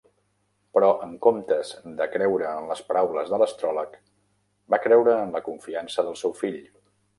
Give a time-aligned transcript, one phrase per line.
[0.77, 4.01] Però, en comptes de creure en les paraules de l'astròleg,
[4.75, 6.61] va creure en la confiança del seu fill.